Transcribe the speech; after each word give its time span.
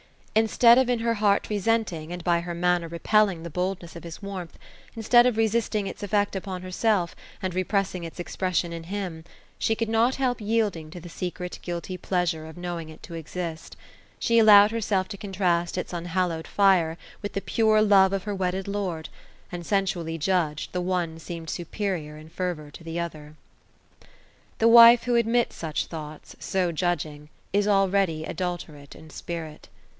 Instead 0.33 0.79
of 0.79 0.89
in 0.89 0.99
her 0.99 1.15
heart 1.15 1.47
resenting, 1.49 2.11
and 2.11 2.23
by 2.23 2.39
her 2.39 2.55
manner 2.55 2.87
repelling 2.87 3.43
the 3.43 3.49
boldness 3.51 3.95
of 3.95 4.03
his 4.05 4.21
warmth,— 4.23 4.57
instead 4.95 5.25
of 5.27 5.37
resist 5.37 5.75
ing 5.75 5.85
its 5.85 6.01
effect 6.01 6.35
upon 6.35 6.63
herself, 6.63 7.15
and 7.39 7.53
repressing 7.53 8.03
its 8.03 8.19
expression 8.19 8.73
in 8.73 8.83
him, 8.85 9.23
she 9.59 9.75
could 9.75 9.89
not 9.89 10.15
help 10.15 10.39
yielding 10.41 10.89
to 10.89 11.01
the 11.01 11.09
secret 11.09 11.59
guilty 11.61 11.97
pleasure 11.97 12.47
of 12.47 12.57
knowing 12.57 12.87
it 12.89 13.03
to 13.03 13.13
exist 13.13 13.75
She 14.17 14.39
allowed 14.39 14.71
herself 14.71 15.07
to 15.09 15.17
contrast 15.17 15.77
its 15.77 15.93
unhallowed 15.93 16.47
fire, 16.47 16.97
with 17.21 17.33
the 17.33 17.41
pure 17.41 17.81
love 17.81 18.11
of 18.13 18.23
her 18.23 18.33
wedded 18.33 18.67
lord; 18.67 19.09
and, 19.51 19.63
sensually 19.65 20.17
judged, 20.17 20.71
the 20.71 20.81
one 20.81 21.19
seemed 21.19 21.49
superior 21.49 22.17
in 22.17 22.29
fervour 22.29 22.71
to 22.71 22.83
the 22.83 22.99
other. 22.99 23.35
The 24.57 24.69
wife, 24.69 25.03
who 25.03 25.15
admits 25.15 25.57
such 25.57 25.87
thoughts, 25.87 26.35
so 26.39 26.71
judging, 26.71 27.29
is 27.53 27.67
already 27.67 28.23
adulterate 28.23 28.95
in 28.95 29.11
spirit. 29.11 29.67